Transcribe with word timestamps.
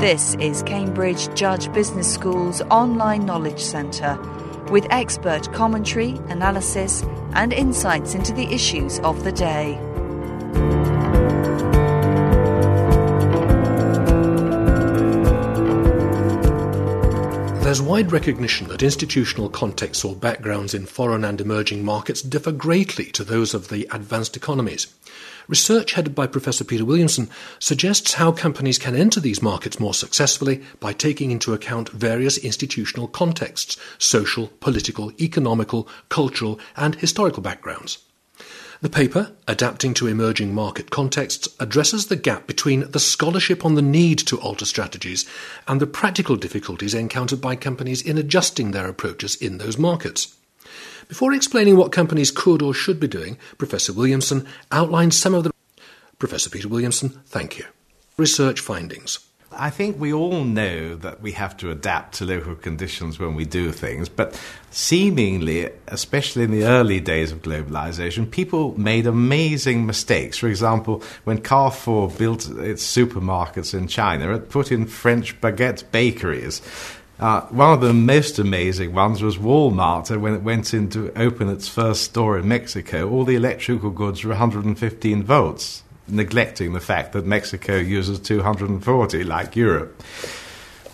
This 0.00 0.36
is 0.36 0.62
Cambridge 0.62 1.34
Judge 1.34 1.72
Business 1.72 2.14
School's 2.14 2.60
online 2.62 3.26
knowledge 3.26 3.60
centre 3.60 4.16
with 4.70 4.86
expert 4.90 5.52
commentary, 5.52 6.10
analysis, 6.28 7.02
and 7.32 7.52
insights 7.52 8.14
into 8.14 8.32
the 8.32 8.46
issues 8.52 8.98
of 9.00 9.24
the 9.24 9.32
day. 9.32 9.78
There's 17.62 17.82
wide 17.82 18.12
recognition 18.12 18.68
that 18.68 18.84
institutional 18.84 19.48
contexts 19.48 20.04
or 20.04 20.14
backgrounds 20.14 20.72
in 20.72 20.86
foreign 20.86 21.24
and 21.24 21.40
emerging 21.40 21.84
markets 21.84 22.22
differ 22.22 22.52
greatly 22.52 23.06
to 23.06 23.24
those 23.24 23.54
of 23.54 23.70
the 23.70 23.88
advanced 23.90 24.36
economies. 24.36 24.86
Research 25.48 25.92
headed 25.92 26.14
by 26.14 26.26
Professor 26.26 26.64
Peter 26.64 26.84
Williamson 26.84 27.30
suggests 27.60 28.14
how 28.14 28.32
companies 28.32 28.78
can 28.78 28.96
enter 28.96 29.20
these 29.20 29.40
markets 29.40 29.78
more 29.78 29.94
successfully 29.94 30.60
by 30.80 30.92
taking 30.92 31.30
into 31.30 31.54
account 31.54 31.88
various 31.90 32.36
institutional 32.38 33.06
contexts 33.06 33.76
social, 33.98 34.48
political, 34.58 35.12
economical, 35.20 35.88
cultural, 36.08 36.58
and 36.76 36.96
historical 36.96 37.42
backgrounds. 37.42 37.98
The 38.82 38.90
paper, 38.90 39.32
Adapting 39.48 39.94
to 39.94 40.06
Emerging 40.06 40.52
Market 40.52 40.90
Contexts, 40.90 41.48
addresses 41.60 42.06
the 42.06 42.16
gap 42.16 42.46
between 42.46 42.90
the 42.90 43.00
scholarship 43.00 43.64
on 43.64 43.74
the 43.74 43.82
need 43.82 44.18
to 44.26 44.38
alter 44.38 44.66
strategies 44.66 45.26
and 45.66 45.80
the 45.80 45.86
practical 45.86 46.36
difficulties 46.36 46.92
encountered 46.92 47.40
by 47.40 47.56
companies 47.56 48.02
in 48.02 48.18
adjusting 48.18 48.72
their 48.72 48.88
approaches 48.88 49.36
in 49.36 49.58
those 49.58 49.78
markets. 49.78 50.36
Before 51.08 51.32
explaining 51.32 51.76
what 51.76 51.92
companies 51.92 52.30
could 52.30 52.62
or 52.62 52.74
should 52.74 52.98
be 52.98 53.06
doing, 53.06 53.38
Professor 53.58 53.92
Williamson 53.92 54.46
outlined 54.72 55.14
some 55.14 55.34
of 55.34 55.44
the. 55.44 55.52
Professor 56.18 56.50
Peter 56.50 56.68
Williamson, 56.68 57.10
thank 57.26 57.58
you. 57.58 57.64
Research 58.16 58.60
findings. 58.60 59.20
I 59.52 59.70
think 59.70 59.98
we 59.98 60.12
all 60.12 60.44
know 60.44 60.96
that 60.96 61.22
we 61.22 61.32
have 61.32 61.56
to 61.58 61.70
adapt 61.70 62.16
to 62.16 62.24
local 62.24 62.54
conditions 62.54 63.18
when 63.18 63.34
we 63.34 63.44
do 63.44 63.72
things, 63.72 64.08
but 64.08 64.38
seemingly, 64.70 65.70
especially 65.88 66.42
in 66.42 66.50
the 66.50 66.64
early 66.64 67.00
days 67.00 67.32
of 67.32 67.42
globalization, 67.42 68.30
people 68.30 68.78
made 68.78 69.06
amazing 69.06 69.86
mistakes. 69.86 70.36
For 70.36 70.48
example, 70.48 71.02
when 71.24 71.40
Carrefour 71.40 72.10
built 72.10 72.48
its 72.58 72.84
supermarkets 72.84 73.72
in 73.72 73.86
China, 73.86 74.34
it 74.34 74.50
put 74.50 74.72
in 74.72 74.86
French 74.86 75.40
baguette 75.40 75.90
bakeries. 75.90 76.60
Uh, 77.18 77.40
one 77.46 77.72
of 77.72 77.80
the 77.80 77.94
most 77.94 78.38
amazing 78.38 78.92
ones 78.92 79.22
was 79.22 79.38
Walmart. 79.38 80.14
When 80.20 80.34
it 80.34 80.42
went 80.42 80.74
in 80.74 80.90
to 80.90 81.10
open 81.16 81.48
its 81.48 81.66
first 81.66 82.02
store 82.02 82.38
in 82.38 82.46
Mexico, 82.46 83.08
all 83.08 83.24
the 83.24 83.36
electrical 83.36 83.90
goods 83.90 84.22
were 84.22 84.30
115 84.30 85.22
volts 85.22 85.82
neglecting 86.08 86.72
the 86.72 86.80
fact 86.80 87.12
that 87.12 87.24
Mexico 87.24 87.76
uses 87.76 88.20
240 88.20 89.24
like 89.24 89.56
Europe. 89.56 90.02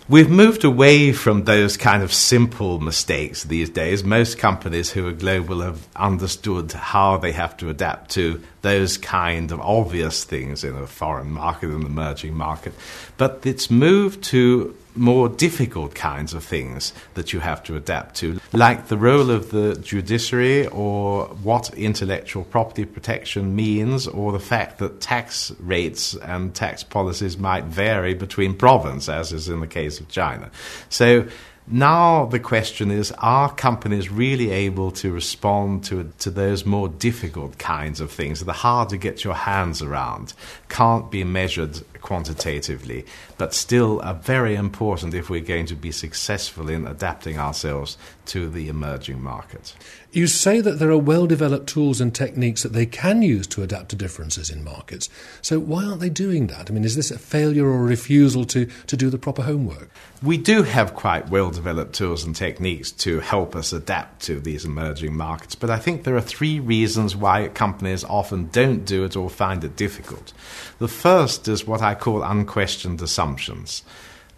We've 0.08 0.30
moved 0.30 0.64
away 0.64 1.12
from 1.12 1.44
those 1.44 1.76
kind 1.76 2.02
of 2.02 2.12
simple 2.12 2.80
mistakes 2.80 3.44
these 3.44 3.70
days. 3.70 4.02
Most 4.02 4.38
companies 4.38 4.90
who 4.90 5.06
are 5.06 5.12
global 5.12 5.60
have 5.60 5.86
understood 5.96 6.72
how 6.72 7.18
they 7.18 7.32
have 7.32 7.56
to 7.58 7.68
adapt 7.68 8.10
to 8.12 8.42
those 8.62 8.96
kind 8.96 9.52
of 9.52 9.60
obvious 9.60 10.24
things 10.24 10.64
in 10.64 10.74
a 10.74 10.86
foreign 10.86 11.32
market, 11.32 11.70
an 11.70 11.84
emerging 11.84 12.34
market. 12.34 12.72
But 13.16 13.42
it's 13.44 13.70
moved 13.70 14.22
to 14.24 14.74
more 14.94 15.28
difficult 15.28 15.94
kinds 15.94 16.34
of 16.34 16.44
things 16.44 16.92
that 17.14 17.32
you 17.32 17.40
have 17.40 17.62
to 17.64 17.76
adapt 17.76 18.14
to, 18.16 18.38
like 18.52 18.88
the 18.88 18.96
role 18.96 19.30
of 19.30 19.50
the 19.50 19.74
judiciary 19.76 20.66
or 20.66 21.26
what 21.42 21.72
intellectual 21.74 22.44
property 22.44 22.84
protection 22.84 23.56
means, 23.56 24.06
or 24.06 24.32
the 24.32 24.40
fact 24.40 24.78
that 24.78 25.00
tax 25.00 25.50
rates 25.58 26.14
and 26.14 26.54
tax 26.54 26.82
policies 26.82 27.38
might 27.38 27.64
vary 27.64 28.14
between 28.14 28.54
provinces, 28.54 29.08
as 29.08 29.32
is 29.32 29.48
in 29.48 29.60
the 29.60 29.66
case 29.66 29.98
of 29.98 30.08
China. 30.08 30.50
So 30.88 31.26
now 31.66 32.26
the 32.26 32.40
question 32.40 32.90
is 32.90 33.12
are 33.18 33.52
companies 33.54 34.10
really 34.10 34.50
able 34.50 34.90
to 34.90 35.12
respond 35.12 35.84
to, 35.84 36.12
to 36.18 36.30
those 36.30 36.66
more 36.66 36.88
difficult 36.88 37.58
kinds 37.58 38.00
of 38.00 38.10
things 38.10 38.40
that 38.40 38.48
are 38.48 38.54
hard 38.54 38.88
to 38.88 38.96
get 38.96 39.22
your 39.22 39.34
hands 39.34 39.80
around, 39.80 40.34
can't 40.68 41.10
be 41.10 41.22
measured 41.24 41.80
quantitatively, 42.00 43.06
but 43.38 43.54
still 43.54 44.00
are 44.02 44.14
very 44.14 44.56
important 44.56 45.14
if 45.14 45.30
we're 45.30 45.40
going 45.40 45.66
to 45.66 45.76
be 45.76 45.92
successful 45.92 46.68
in 46.68 46.86
adapting 46.86 47.38
ourselves 47.38 47.96
to 48.26 48.48
the 48.48 48.68
emerging 48.68 49.22
markets? 49.22 49.74
You 50.14 50.26
say 50.26 50.60
that 50.60 50.78
there 50.78 50.90
are 50.90 50.98
well 50.98 51.26
developed 51.26 51.66
tools 51.66 51.98
and 51.98 52.14
techniques 52.14 52.62
that 52.64 52.74
they 52.74 52.84
can 52.84 53.22
use 53.22 53.46
to 53.46 53.62
adapt 53.62 53.88
to 53.88 53.96
differences 53.96 54.50
in 54.50 54.62
markets. 54.62 55.08
So, 55.40 55.58
why 55.58 55.86
aren't 55.86 56.00
they 56.00 56.10
doing 56.10 56.48
that? 56.48 56.70
I 56.70 56.74
mean, 56.74 56.84
is 56.84 56.96
this 56.96 57.10
a 57.10 57.18
failure 57.18 57.66
or 57.66 57.78
a 57.78 57.84
refusal 57.84 58.44
to, 58.44 58.66
to 58.88 58.96
do 58.98 59.08
the 59.08 59.16
proper 59.16 59.40
homework? 59.40 59.88
We 60.22 60.36
do 60.36 60.64
have 60.64 60.94
quite 60.94 61.30
well 61.30 61.50
developed 61.50 61.94
tools 61.94 62.24
and 62.24 62.36
techniques 62.36 62.90
to 62.90 63.20
help 63.20 63.56
us 63.56 63.72
adapt 63.72 64.20
to 64.24 64.38
these 64.38 64.66
emerging 64.66 65.16
markets, 65.16 65.54
but 65.54 65.70
I 65.70 65.78
think 65.78 66.04
there 66.04 66.16
are 66.16 66.20
three 66.20 66.60
reasons 66.60 67.16
why 67.16 67.48
companies 67.48 68.04
often 68.04 68.48
don't 68.48 68.84
do 68.84 69.04
it 69.04 69.16
or 69.16 69.30
find 69.30 69.64
it 69.64 69.76
difficult. 69.76 70.34
The 70.78 70.88
first 70.88 71.48
is 71.48 71.66
what 71.66 71.80
I 71.80 71.94
call 71.94 72.22
unquestioned 72.22 73.00
assumptions 73.00 73.82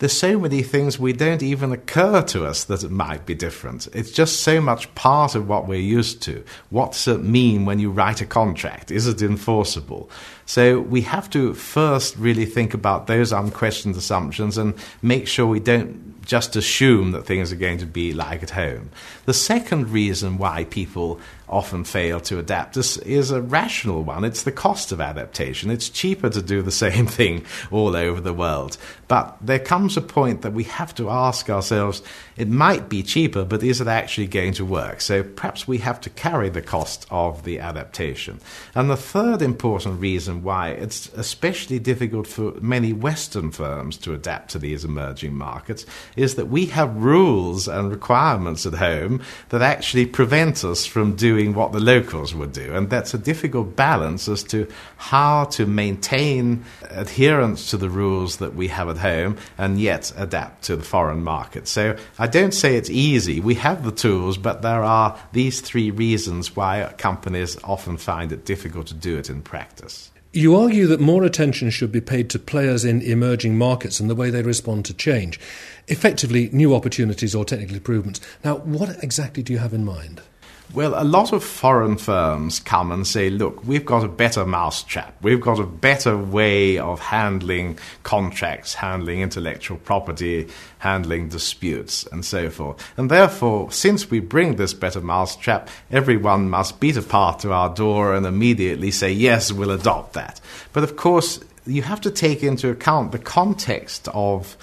there's 0.04 0.12
so 0.12 0.38
many 0.38 0.62
things 0.62 0.98
we 0.98 1.14
don't 1.14 1.42
even 1.42 1.72
occur 1.72 2.20
to 2.20 2.44
us 2.44 2.64
that 2.64 2.84
it 2.84 2.90
might 2.90 3.24
be 3.24 3.34
different. 3.34 3.88
It's 3.94 4.10
just 4.10 4.42
so 4.42 4.60
much 4.60 4.94
part 4.94 5.34
of 5.34 5.48
what 5.48 5.66
we're 5.66 5.80
used 5.80 6.20
to. 6.24 6.44
What's 6.68 7.08
it 7.08 7.24
mean 7.24 7.64
when 7.64 7.78
you 7.78 7.90
write 7.90 8.20
a 8.20 8.26
contract? 8.26 8.90
Is 8.90 9.06
it 9.06 9.22
enforceable? 9.22 10.10
So 10.44 10.78
we 10.78 11.00
have 11.00 11.30
to 11.30 11.54
first 11.54 12.18
really 12.18 12.44
think 12.44 12.74
about 12.74 13.06
those 13.06 13.32
unquestioned 13.32 13.96
assumptions 13.96 14.58
and 14.58 14.74
make 15.00 15.26
sure 15.26 15.46
we 15.46 15.58
don't 15.58 16.13
just 16.24 16.56
assume 16.56 17.12
that 17.12 17.26
things 17.26 17.52
are 17.52 17.56
going 17.56 17.78
to 17.78 17.86
be 17.86 18.12
like 18.12 18.42
at 18.42 18.50
home. 18.50 18.90
The 19.26 19.34
second 19.34 19.90
reason 19.90 20.38
why 20.38 20.64
people 20.64 21.20
often 21.48 21.84
fail 21.84 22.20
to 22.20 22.38
adapt 22.38 22.76
is, 22.76 22.96
is, 22.98 23.30
a 23.30 23.40
rational 23.40 24.02
one. 24.02 24.24
It's 24.24 24.44
the 24.44 24.52
cost 24.52 24.92
of 24.92 25.00
adaptation. 25.00 25.70
It's 25.70 25.88
cheaper 25.90 26.30
to 26.30 26.42
do 26.42 26.62
the 26.62 26.70
same 26.84 27.06
thing 27.06 27.44
all 27.70 27.94
over 27.94 28.20
the 28.20 28.32
world. 28.32 28.76
But 29.08 29.36
there 29.40 29.58
comes 29.58 29.96
a 29.96 30.00
point 30.00 30.42
that 30.42 30.52
we 30.52 30.64
have 30.64 30.94
to 30.96 31.10
ask 31.10 31.50
ourselves 31.50 32.02
it 32.36 32.48
might 32.48 32.88
be 32.88 33.02
cheaper, 33.02 33.44
but 33.44 33.62
is 33.62 33.80
it 33.80 33.86
actually 33.86 34.26
going 34.26 34.54
to 34.54 34.64
work? 34.64 35.00
So 35.00 35.22
perhaps 35.22 35.68
we 35.68 35.78
have 35.78 36.00
to 36.02 36.10
carry 36.10 36.48
the 36.48 36.62
cost 36.62 37.06
of 37.10 37.44
the 37.44 37.60
adaptation. 37.60 38.40
And 38.74 38.90
the 38.90 38.96
third 38.96 39.42
important 39.42 40.00
reason 40.00 40.42
why 40.42 40.70
it's 40.70 41.12
especially 41.12 41.78
difficult 41.78 42.26
for 42.26 42.52
many 42.60 42.92
Western 42.92 43.50
firms 43.50 43.96
to 43.98 44.14
adapt 44.14 44.50
to 44.50 44.58
these 44.58 44.84
emerging 44.84 45.34
markets 45.34 45.84
is 46.16 46.36
that 46.36 46.46
we 46.46 46.66
have 46.66 46.96
rules 46.96 47.68
and 47.68 47.90
requirements 47.90 48.66
at 48.66 48.74
home 48.74 49.22
that 49.48 49.62
actually 49.62 50.06
prevent 50.06 50.64
us 50.64 50.86
from 50.86 51.16
doing 51.16 51.54
what 51.54 51.72
the 51.72 51.80
locals 51.80 52.34
would 52.34 52.52
do. 52.52 52.74
And 52.74 52.90
that's 52.90 53.14
a 53.14 53.18
difficult 53.18 53.76
balance 53.76 54.28
as 54.28 54.42
to 54.44 54.66
how 54.96 55.44
to 55.44 55.66
maintain 55.66 56.64
adherence 56.90 57.70
to 57.70 57.76
the 57.76 57.90
rules 57.90 58.36
that 58.38 58.54
we 58.54 58.68
have 58.68 58.88
at 58.88 58.98
home 58.98 59.36
and 59.58 59.80
yet 59.80 60.12
adapt 60.16 60.64
to 60.64 60.76
the 60.76 60.84
foreign 60.84 61.22
market. 61.22 61.68
So 61.68 61.96
I 62.18 62.26
don't 62.26 62.54
say 62.54 62.76
it's 62.76 62.90
easy. 62.90 63.40
We 63.40 63.54
have 63.54 63.84
the 63.84 63.92
tools, 63.92 64.38
but 64.38 64.62
there 64.62 64.82
are 64.82 65.18
these 65.32 65.60
three 65.60 65.90
reasons 65.90 66.54
why 66.56 66.92
companies 66.98 67.58
often 67.64 67.96
find 67.96 68.32
it 68.32 68.44
difficult 68.44 68.86
to 68.88 68.94
do 68.94 69.16
it 69.18 69.30
in 69.30 69.42
practice. 69.42 70.10
You 70.36 70.56
argue 70.56 70.88
that 70.88 70.98
more 70.98 71.22
attention 71.22 71.70
should 71.70 71.92
be 71.92 72.00
paid 72.00 72.28
to 72.30 72.40
players 72.40 72.84
in 72.84 73.02
emerging 73.02 73.56
markets 73.56 74.00
and 74.00 74.10
the 74.10 74.16
way 74.16 74.30
they 74.30 74.42
respond 74.42 74.84
to 74.86 74.92
change. 74.92 75.38
Effectively, 75.86 76.50
new 76.52 76.74
opportunities 76.74 77.36
or 77.36 77.44
technical 77.44 77.76
improvements. 77.76 78.20
Now, 78.42 78.56
what 78.56 79.00
exactly 79.00 79.44
do 79.44 79.52
you 79.52 79.60
have 79.60 79.72
in 79.72 79.84
mind? 79.84 80.22
Well, 80.72 81.00
a 81.00 81.04
lot 81.04 81.32
of 81.32 81.44
foreign 81.44 81.98
firms 81.98 82.58
come 82.58 82.90
and 82.90 83.06
say, 83.06 83.30
look, 83.30 83.64
we've 83.64 83.84
got 83.84 84.02
a 84.02 84.08
better 84.08 84.44
mousetrap. 84.44 85.16
We've 85.22 85.40
got 85.40 85.60
a 85.60 85.64
better 85.64 86.16
way 86.16 86.78
of 86.78 86.98
handling 86.98 87.78
contracts, 88.02 88.74
handling 88.74 89.20
intellectual 89.20 89.76
property, 89.78 90.48
handling 90.78 91.28
disputes, 91.28 92.06
and 92.10 92.24
so 92.24 92.50
forth. 92.50 92.92
And 92.96 93.08
therefore, 93.08 93.70
since 93.70 94.10
we 94.10 94.18
bring 94.18 94.56
this 94.56 94.74
better 94.74 95.00
mousetrap, 95.00 95.68
everyone 95.92 96.50
must 96.50 96.80
beat 96.80 96.96
a 96.96 97.02
path 97.02 97.38
to 97.42 97.52
our 97.52 97.72
door 97.72 98.12
and 98.12 98.26
immediately 98.26 98.90
say, 98.90 99.12
yes, 99.12 99.52
we'll 99.52 99.70
adopt 99.70 100.14
that. 100.14 100.40
But 100.72 100.82
of 100.82 100.96
course, 100.96 101.38
you 101.66 101.82
have 101.82 102.00
to 102.00 102.10
take 102.10 102.42
into 102.42 102.68
account 102.68 103.12
the 103.12 103.18
context 103.18 104.08
of 104.12 104.56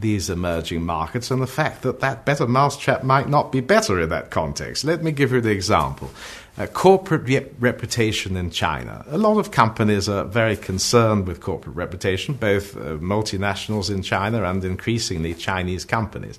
these 0.00 0.30
emerging 0.30 0.82
markets 0.82 1.30
and 1.30 1.40
the 1.40 1.46
fact 1.46 1.82
that 1.82 2.00
that 2.00 2.24
better 2.24 2.46
mousetrap 2.46 3.02
might 3.02 3.28
not 3.28 3.52
be 3.52 3.60
better 3.60 4.00
in 4.00 4.08
that 4.10 4.30
context. 4.30 4.84
Let 4.84 5.02
me 5.02 5.12
give 5.12 5.32
you 5.32 5.40
the 5.40 5.50
example. 5.50 6.10
Uh, 6.58 6.66
corporate 6.66 7.22
re- 7.24 7.46
reputation 7.58 8.36
in 8.36 8.50
China. 8.50 9.04
A 9.08 9.18
lot 9.18 9.36
of 9.36 9.50
companies 9.50 10.08
are 10.08 10.24
very 10.24 10.56
concerned 10.56 11.26
with 11.26 11.40
corporate 11.40 11.76
reputation, 11.76 12.34
both 12.34 12.76
uh, 12.76 12.96
multinationals 12.96 13.90
in 13.90 14.02
China 14.02 14.42
and 14.44 14.64
increasingly 14.64 15.34
Chinese 15.34 15.84
companies. 15.84 16.38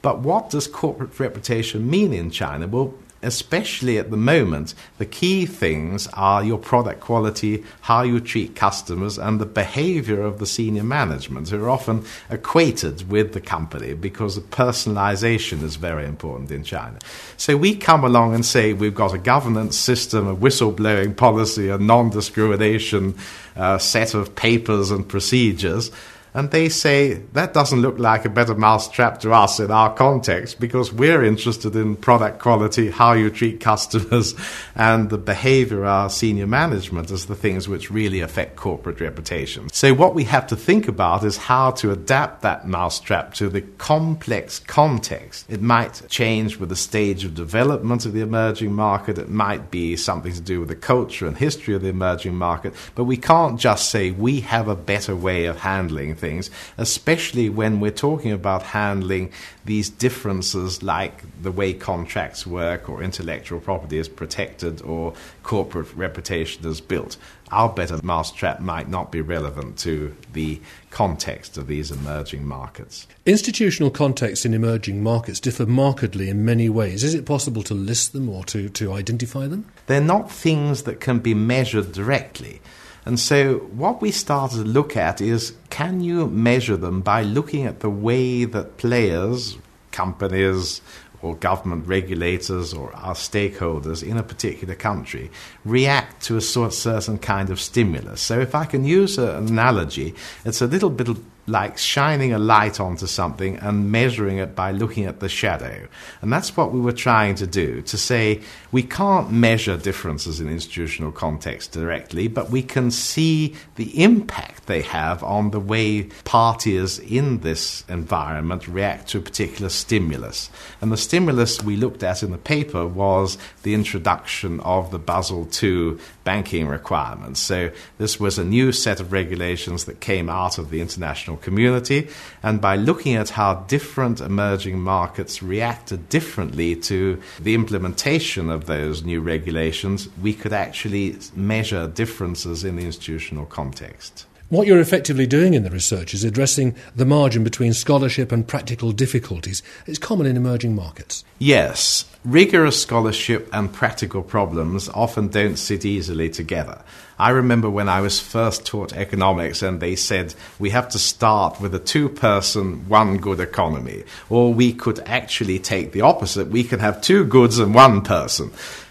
But 0.00 0.20
what 0.20 0.48
does 0.48 0.66
corporate 0.66 1.18
reputation 1.20 1.90
mean 1.90 2.14
in 2.14 2.30
China? 2.30 2.66
Well, 2.66 2.94
especially 3.22 3.98
at 3.98 4.10
the 4.10 4.16
moment, 4.16 4.74
the 4.98 5.06
key 5.06 5.46
things 5.46 6.06
are 6.14 6.44
your 6.44 6.58
product 6.58 7.00
quality, 7.00 7.64
how 7.82 8.02
you 8.02 8.20
treat 8.20 8.54
customers, 8.54 9.18
and 9.18 9.40
the 9.40 9.46
behavior 9.46 10.22
of 10.22 10.38
the 10.38 10.46
senior 10.46 10.84
management, 10.84 11.48
who 11.48 11.62
are 11.62 11.70
often 11.70 12.04
equated 12.30 13.08
with 13.10 13.32
the 13.32 13.40
company 13.40 13.94
because 13.94 14.36
the 14.36 14.40
personalization 14.40 15.62
is 15.62 15.76
very 15.76 16.04
important 16.04 16.50
in 16.50 16.62
China. 16.62 16.98
So 17.36 17.56
we 17.56 17.74
come 17.74 18.04
along 18.04 18.34
and 18.34 18.44
say 18.44 18.72
we've 18.72 18.94
got 18.94 19.14
a 19.14 19.18
governance 19.18 19.76
system, 19.76 20.26
a 20.26 20.36
whistleblowing 20.36 21.16
policy, 21.16 21.68
a 21.68 21.78
non 21.78 22.10
discrimination 22.10 23.14
uh, 23.56 23.78
set 23.78 24.14
of 24.14 24.34
papers 24.34 24.90
and 24.90 25.08
procedures 25.08 25.90
and 26.34 26.50
they 26.50 26.68
say 26.68 27.14
that 27.32 27.54
doesn't 27.54 27.80
look 27.80 27.98
like 27.98 28.24
a 28.24 28.30
better 28.30 28.54
mousetrap 28.54 29.20
to 29.20 29.32
us 29.32 29.60
in 29.60 29.70
our 29.70 29.94
context 29.94 30.60
because 30.60 30.92
we're 30.92 31.24
interested 31.24 31.74
in 31.74 31.96
product 31.96 32.38
quality, 32.38 32.90
how 32.90 33.12
you 33.12 33.30
treat 33.30 33.60
customers, 33.60 34.34
and 34.74 35.10
the 35.10 35.18
behavior 35.18 35.80
of 35.80 35.88
our 35.88 36.10
senior 36.10 36.46
management 36.46 37.10
as 37.10 37.26
the 37.26 37.34
things 37.34 37.68
which 37.68 37.90
really 37.90 38.20
affect 38.20 38.56
corporate 38.56 39.00
reputation. 39.00 39.68
So, 39.72 39.94
what 39.94 40.14
we 40.14 40.24
have 40.24 40.46
to 40.48 40.56
think 40.56 40.88
about 40.88 41.24
is 41.24 41.36
how 41.36 41.70
to 41.72 41.92
adapt 41.92 42.42
that 42.42 42.66
mousetrap 42.66 43.34
to 43.34 43.48
the 43.48 43.62
complex 43.62 44.58
context. 44.58 45.46
It 45.48 45.62
might 45.62 46.02
change 46.08 46.58
with 46.58 46.68
the 46.68 46.76
stage 46.76 47.24
of 47.24 47.34
development 47.34 48.06
of 48.06 48.12
the 48.12 48.20
emerging 48.20 48.72
market, 48.74 49.18
it 49.18 49.28
might 49.28 49.70
be 49.70 49.96
something 49.96 50.32
to 50.32 50.40
do 50.40 50.60
with 50.60 50.68
the 50.68 50.76
culture 50.76 51.26
and 51.26 51.36
history 51.36 51.74
of 51.74 51.82
the 51.82 51.88
emerging 51.88 52.34
market, 52.34 52.74
but 52.94 53.04
we 53.04 53.16
can't 53.16 53.58
just 53.58 53.90
say 53.90 54.10
we 54.10 54.40
have 54.40 54.68
a 54.68 54.76
better 54.76 55.16
way 55.16 55.46
of 55.46 55.58
handling 55.58 56.14
things 56.18 56.50
especially 56.76 57.48
when 57.48 57.80
we're 57.80 57.90
talking 57.90 58.32
about 58.32 58.62
handling 58.62 59.32
these 59.64 59.90
differences 59.90 60.82
like 60.82 61.22
the 61.42 61.52
way 61.52 61.72
contracts 61.72 62.46
work 62.46 62.88
or 62.88 63.02
intellectual 63.02 63.60
property 63.60 63.98
is 63.98 64.08
protected 64.08 64.80
or 64.82 65.12
corporate 65.42 65.92
reputation 65.94 66.66
is 66.66 66.80
built. 66.80 67.16
Our 67.50 67.68
better 67.68 67.98
mousetrap 68.02 68.60
might 68.60 68.88
not 68.88 69.10
be 69.10 69.20
relevant 69.20 69.78
to 69.78 70.14
the 70.32 70.60
context 70.90 71.56
of 71.56 71.66
these 71.66 71.90
emerging 71.90 72.46
markets. 72.46 73.06
Institutional 73.24 73.90
contexts 73.90 74.44
in 74.44 74.54
emerging 74.54 75.02
markets 75.02 75.40
differ 75.40 75.66
markedly 75.66 76.28
in 76.28 76.44
many 76.44 76.68
ways. 76.68 77.04
Is 77.04 77.14
it 77.14 77.26
possible 77.26 77.62
to 77.64 77.74
list 77.74 78.12
them 78.12 78.28
or 78.28 78.44
to, 78.44 78.68
to 78.70 78.92
identify 78.92 79.46
them? 79.46 79.66
They're 79.86 80.00
not 80.00 80.30
things 80.30 80.82
that 80.82 81.00
can 81.00 81.18
be 81.20 81.34
measured 81.34 81.92
directly. 81.92 82.60
And 83.08 83.18
so, 83.18 83.60
what 83.72 84.02
we 84.02 84.10
started 84.10 84.56
to 84.58 84.64
look 84.64 84.94
at 84.94 85.22
is 85.22 85.54
can 85.70 86.02
you 86.02 86.26
measure 86.26 86.76
them 86.76 87.00
by 87.00 87.22
looking 87.22 87.64
at 87.64 87.80
the 87.80 87.88
way 87.88 88.44
that 88.44 88.76
players, 88.76 89.56
companies, 89.92 90.82
or 91.22 91.34
government 91.34 91.86
regulators 91.86 92.74
or 92.74 92.94
our 92.94 93.14
stakeholders 93.14 94.06
in 94.06 94.18
a 94.18 94.22
particular 94.22 94.74
country 94.74 95.30
react 95.64 96.22
to 96.24 96.36
a 96.36 96.42
sort 96.42 96.74
certain 96.74 97.16
kind 97.16 97.48
of 97.48 97.58
stimulus. 97.58 98.20
So, 98.20 98.40
if 98.40 98.54
I 98.54 98.66
can 98.66 98.84
use 98.84 99.16
an 99.16 99.48
analogy, 99.48 100.14
it's 100.44 100.60
a 100.60 100.66
little 100.66 100.90
bit 100.90 101.08
like 101.48 101.78
shining 101.78 102.32
a 102.32 102.38
light 102.38 102.80
onto 102.80 103.06
something 103.06 103.56
and 103.56 103.90
measuring 103.90 104.38
it 104.38 104.54
by 104.54 104.70
looking 104.70 105.06
at 105.06 105.20
the 105.20 105.28
shadow. 105.28 105.86
And 106.22 106.32
that's 106.32 106.56
what 106.56 106.72
we 106.72 106.80
were 106.80 106.92
trying 106.92 107.34
to 107.36 107.46
do 107.46 107.82
to 107.82 107.98
say 107.98 108.40
we 108.70 108.82
can't 108.82 109.30
measure 109.32 109.76
differences 109.76 110.40
in 110.40 110.48
institutional 110.48 111.12
context 111.12 111.72
directly, 111.72 112.28
but 112.28 112.50
we 112.50 112.62
can 112.62 112.90
see 112.90 113.54
the 113.76 114.02
impact 114.02 114.66
they 114.66 114.82
have 114.82 115.22
on 115.22 115.50
the 115.50 115.60
way 115.60 116.04
parties 116.24 116.98
in 116.98 117.40
this 117.40 117.84
environment 117.88 118.68
react 118.68 119.08
to 119.08 119.18
a 119.18 119.22
particular 119.22 119.68
stimulus. 119.68 120.50
And 120.80 120.92
the 120.92 120.96
stimulus 120.96 121.62
we 121.62 121.76
looked 121.76 122.02
at 122.02 122.22
in 122.22 122.30
the 122.30 122.38
paper 122.38 122.86
was 122.86 123.38
the 123.62 123.74
introduction 123.74 124.60
of 124.60 124.90
the 124.90 124.98
Basel 124.98 125.48
II 125.62 125.98
banking 126.28 126.68
requirements. 126.68 127.40
So 127.40 127.70
this 127.96 128.20
was 128.20 128.36
a 128.36 128.44
new 128.44 128.70
set 128.70 129.00
of 129.00 129.12
regulations 129.12 129.86
that 129.86 130.00
came 130.00 130.28
out 130.28 130.58
of 130.58 130.68
the 130.68 130.82
international 130.82 131.38
community. 131.38 132.08
And 132.42 132.60
by 132.60 132.76
looking 132.76 133.14
at 133.14 133.30
how 133.30 133.64
different 133.66 134.20
emerging 134.20 134.78
markets 134.78 135.42
reacted 135.42 136.10
differently 136.10 136.76
to 136.90 137.18
the 137.40 137.54
implementation 137.54 138.50
of 138.50 138.66
those 138.66 139.02
new 139.02 139.22
regulations, 139.22 140.10
we 140.20 140.34
could 140.34 140.52
actually 140.52 141.16
measure 141.34 141.88
differences 141.88 142.62
in 142.62 142.76
the 142.76 142.84
institutional 142.84 143.46
context. 143.46 144.26
What 144.50 144.66
you're 144.66 144.80
effectively 144.80 145.26
doing 145.26 145.52
in 145.52 145.62
the 145.62 145.70
research 145.70 146.14
is 146.14 146.24
addressing 146.24 146.74
the 146.96 147.04
margin 147.04 147.44
between 147.44 147.74
scholarship 147.74 148.32
and 148.32 148.48
practical 148.48 148.92
difficulties. 148.92 149.62
It's 149.86 149.98
common 149.98 150.26
in 150.26 150.38
emerging 150.38 150.74
markets. 150.74 151.22
Yes. 151.38 152.06
Rigorous 152.24 152.80
scholarship 152.80 153.50
and 153.52 153.70
practical 153.70 154.22
problems 154.22 154.88
often 154.88 155.28
don't 155.28 155.58
sit 155.58 155.84
easily 155.84 156.30
together. 156.30 156.80
I 157.18 157.28
remember 157.28 157.68
when 157.68 157.90
I 157.90 158.00
was 158.00 158.20
first 158.20 158.64
taught 158.64 158.94
economics 158.94 159.60
and 159.60 159.80
they 159.80 159.96
said 159.96 160.34
we 160.58 160.70
have 160.70 160.88
to 160.90 160.98
start 160.98 161.60
with 161.60 161.74
a 161.74 161.78
two 161.78 162.08
person, 162.08 162.88
one 162.88 163.18
good 163.18 163.40
economy. 163.40 164.04
Or 164.30 164.54
we 164.54 164.72
could 164.72 165.00
actually 165.00 165.58
take 165.58 165.92
the 165.92 166.00
opposite. 166.00 166.48
We 166.48 166.64
can 166.64 166.80
have 166.80 167.02
two 167.02 167.26
goods 167.26 167.58
and 167.58 167.74
one 167.74 168.00
person 168.00 168.50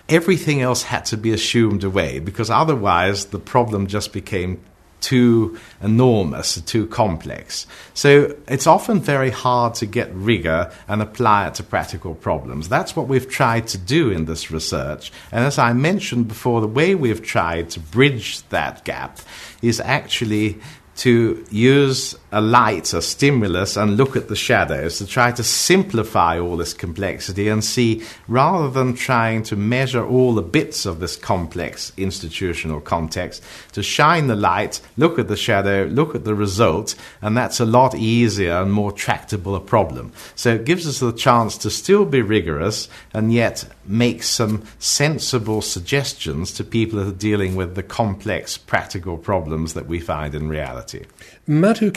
everything 0.10 0.62
else 0.62 0.84
had 0.84 1.04
to 1.04 1.18
be 1.18 1.34
assumed 1.34 1.84
away 1.84 2.18
because 2.18 2.50
otherwise 2.50 3.26
the 3.26 3.40
problem 3.40 3.88
just 3.88 4.14
became 4.14 4.58
too 5.02 5.58
enormous, 5.82 6.60
too 6.62 6.88
complex. 6.88 7.68
So 7.94 8.36
it's 8.48 8.68
often 8.68 9.00
very 9.00 9.30
hard 9.30 9.76
to 9.76 9.86
get 9.86 10.14
rigor 10.14 10.72
and 10.88 11.02
apply 11.02 11.48
it 11.48 11.56
to 11.56 11.64
practical 11.64 12.16
problems. 12.16 12.68
That's 12.70 12.96
what 12.96 13.08
we've 13.08 13.30
tried 13.30 13.68
to 13.68 13.78
do 13.78 14.10
in 14.12 14.26
this 14.26 14.52
research. 14.52 15.12
And 15.32 15.44
as 15.46 15.58
I 15.58 15.74
mentioned 15.74 16.28
before, 16.28 16.62
the 16.62 16.68
way 16.68 16.96
we've 16.96 17.22
tried 17.22 17.70
to 17.72 17.80
bridge 17.80 18.42
that 18.50 18.84
gap 18.86 19.20
is 19.62 19.80
actually 19.80 20.60
to 20.98 21.46
use 21.52 22.16
a 22.32 22.42
light, 22.42 22.94
a 22.94 23.02
stimulus, 23.02 23.78
and 23.78 23.96
look 23.96 24.16
at 24.16 24.28
the 24.28 24.36
shadows 24.36 24.98
to 24.98 25.08
try 25.08 25.32
to 25.32 25.44
simplify 25.44 26.40
all 26.40 26.58
this 26.58 26.74
complexity 26.74 27.48
and 27.48 27.64
see, 27.64 28.04
rather 28.28 28.70
than 28.70 28.94
trying 28.94 29.44
to 29.44 29.56
measure 29.56 30.06
all 30.06 30.34
the 30.34 30.42
bits 30.42 30.86
of 30.86 31.00
this 31.00 31.16
complex 31.16 31.94
institutional 31.96 32.82
context, 32.82 33.44
to 33.72 33.82
shine 33.82 34.28
the 34.28 34.36
light, 34.36 34.82
look 34.98 35.18
at 35.18 35.28
the 35.28 35.38
shadow, 35.38 35.86
look 35.86 36.16
at 36.16 36.26
the 36.26 36.36
result, 36.36 36.96
and 37.22 37.38
that's 37.38 37.60
a 37.60 37.66
lot 37.66 37.96
easier 37.96 38.54
and 38.54 38.74
more 38.74 38.92
tractable 38.92 39.56
a 39.56 39.60
problem. 39.60 40.12
So 40.36 40.56
it 40.56 40.66
gives 40.66 40.88
us 40.88 41.00
the 41.00 41.14
chance 41.14 41.58
to 41.60 41.70
still 41.70 42.06
be 42.06 42.22
rigorous 42.22 42.90
and 43.14 43.32
yet 43.32 43.66
make 43.86 44.24
some 44.24 44.64
sensible 44.80 45.62
suggestions 45.62 46.52
to 46.54 46.64
people 46.64 47.00
that 47.00 47.08
are 47.08 47.18
dealing 47.18 47.56
with 47.56 47.76
the 47.76 47.84
complex 47.84 48.58
practical 48.58 49.18
problems 49.18 49.74
that 49.74 49.88
we 49.88 50.00
find 50.00 50.36
in 50.36 50.50
reality. 50.50 51.06
Madhu 51.48 51.92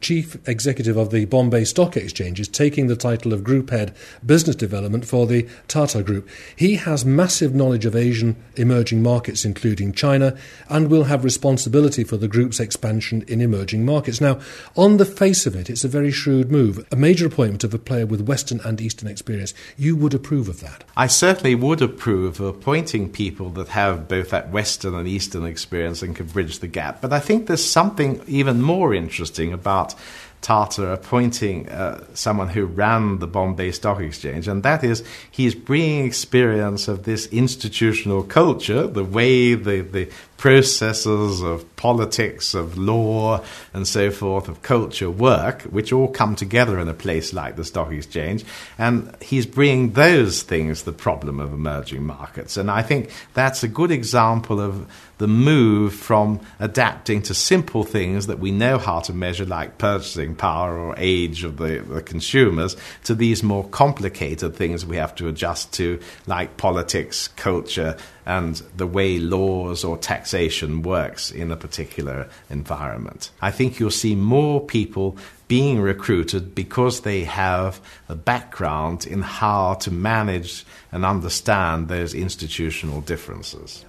Chief 0.00 0.36
Executive 0.48 0.96
of 0.96 1.10
the 1.10 1.24
Bombay 1.24 1.64
Stock 1.64 1.96
Exchange, 1.96 2.40
is 2.40 2.48
taking 2.48 2.86
the 2.86 2.96
title 2.96 3.32
of 3.32 3.44
Group 3.44 3.70
Head 3.70 3.94
Business 4.24 4.56
Development 4.56 5.04
for 5.04 5.26
the 5.26 5.48
Tata 5.68 6.02
Group. 6.02 6.28
He 6.56 6.76
has 6.76 7.04
massive 7.04 7.54
knowledge 7.54 7.86
of 7.86 7.94
Asian 7.94 8.36
emerging 8.56 9.02
markets, 9.02 9.44
including 9.44 9.92
China, 9.92 10.36
and 10.68 10.88
will 10.88 11.04
have 11.04 11.24
responsibility 11.24 12.04
for 12.04 12.16
the 12.16 12.28
group's 12.28 12.60
expansion 12.60 13.24
in 13.28 13.40
emerging 13.40 13.84
markets. 13.84 14.20
Now, 14.20 14.40
on 14.76 14.96
the 14.96 15.04
face 15.04 15.46
of 15.46 15.54
it, 15.54 15.70
it's 15.70 15.84
a 15.84 15.88
very 15.88 16.10
shrewd 16.10 16.50
move, 16.50 16.86
a 16.90 16.96
major 16.96 17.26
appointment 17.26 17.64
of 17.64 17.72
a 17.72 17.78
player 17.78 18.06
with 18.06 18.28
Western 18.28 18.60
and 18.60 18.80
Eastern 18.80 19.08
experience. 19.08 19.54
You 19.76 19.96
would 19.96 20.14
approve 20.14 20.48
of 20.48 20.60
that? 20.60 20.84
I 20.96 21.06
certainly 21.06 21.54
would 21.54 21.82
approve 21.82 22.40
of 22.40 22.56
appointing 22.56 23.10
people 23.10 23.50
that 23.50 23.68
have 23.68 24.08
both 24.08 24.30
that 24.30 24.50
Western 24.50 24.94
and 24.94 25.06
Eastern 25.06 25.44
experience 25.44 26.02
and 26.02 26.16
can 26.16 26.26
bridge 26.26 26.58
the 26.58 26.68
gap. 26.68 27.00
But 27.00 27.12
I 27.12 27.20
think 27.20 27.46
there's 27.46 27.64
something 27.64 28.22
even 28.26 28.62
more 28.62 28.94
interesting 28.94 29.51
about 29.52 29.94
Tata 30.42 30.90
appointing 30.90 31.68
uh, 31.68 32.04
someone 32.14 32.48
who 32.48 32.66
ran 32.66 33.20
the 33.20 33.28
Bombay 33.28 33.70
Stock 33.70 34.00
Exchange, 34.00 34.48
and 34.48 34.64
that 34.64 34.82
is 34.82 35.04
he's 35.30 35.54
bringing 35.54 36.04
experience 36.04 36.88
of 36.88 37.04
this 37.04 37.26
institutional 37.28 38.24
culture, 38.24 38.88
the 38.88 39.04
way 39.04 39.54
the, 39.54 39.82
the 39.82 40.10
processes 40.42 41.40
of 41.40 41.76
politics, 41.76 42.52
of 42.52 42.76
law, 42.76 43.40
and 43.72 43.86
so 43.86 44.10
forth, 44.10 44.48
of 44.48 44.60
culture 44.60 45.08
work, 45.08 45.62
which 45.62 45.92
all 45.92 46.08
come 46.08 46.34
together 46.34 46.80
in 46.80 46.88
a 46.88 46.92
place 46.92 47.32
like 47.32 47.54
the 47.54 47.64
stock 47.64 47.92
exchange. 47.92 48.44
And 48.76 49.14
he's 49.22 49.46
bringing 49.46 49.92
those 49.92 50.42
things 50.42 50.82
the 50.82 50.90
problem 50.90 51.38
of 51.38 51.52
emerging 51.52 52.02
markets. 52.02 52.56
And 52.56 52.72
I 52.72 52.82
think 52.82 53.12
that's 53.34 53.62
a 53.62 53.68
good 53.68 53.92
example 53.92 54.60
of 54.60 54.90
the 55.18 55.28
move 55.28 55.94
from 55.94 56.40
adapting 56.58 57.22
to 57.22 57.34
simple 57.34 57.84
things 57.84 58.26
that 58.26 58.40
we 58.40 58.50
know 58.50 58.78
how 58.78 58.98
to 58.98 59.12
measure, 59.12 59.44
like 59.44 59.78
purchasing 59.78 60.34
power 60.34 60.76
or 60.76 60.96
age 60.98 61.44
of 61.44 61.58
the, 61.58 61.84
the 61.88 62.02
consumers 62.02 62.76
to 63.04 63.14
these 63.14 63.44
more 63.44 63.68
complicated 63.68 64.56
things 64.56 64.84
we 64.84 64.96
have 64.96 65.14
to 65.14 65.28
adjust 65.28 65.72
to, 65.74 66.00
like 66.26 66.56
politics, 66.56 67.28
culture, 67.28 67.96
and 68.24 68.56
the 68.76 68.86
way 68.86 69.18
laws 69.18 69.84
or 69.84 69.96
taxation 69.96 70.82
works 70.82 71.30
in 71.30 71.50
a 71.50 71.56
particular 71.56 72.28
environment. 72.50 73.30
I 73.40 73.50
think 73.50 73.78
you'll 73.78 73.90
see 73.90 74.14
more 74.14 74.60
people 74.60 75.16
being 75.48 75.80
recruited 75.80 76.54
because 76.54 77.00
they 77.00 77.24
have 77.24 77.80
a 78.08 78.14
background 78.14 79.06
in 79.06 79.22
how 79.22 79.74
to 79.74 79.90
manage 79.90 80.64
and 80.90 81.04
understand 81.04 81.88
those 81.88 82.14
institutional 82.14 83.00
differences. 83.02 83.84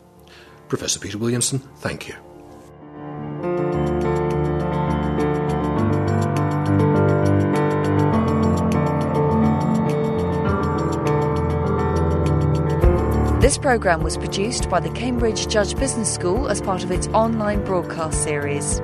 Professor 0.68 1.00
Peter 1.00 1.18
Williamson, 1.18 1.60
thank 1.78 2.08
you. 2.08 3.93
This 13.54 13.60
programme 13.60 14.02
was 14.02 14.18
produced 14.18 14.68
by 14.68 14.80
the 14.80 14.90
Cambridge 14.90 15.48
Judge 15.48 15.78
Business 15.78 16.12
School 16.12 16.48
as 16.48 16.60
part 16.60 16.84
of 16.84 16.90
its 16.90 17.08
online 17.10 17.64
broadcast 17.64 18.24
series. 18.24 18.82